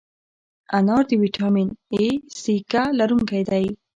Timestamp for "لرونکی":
2.99-3.41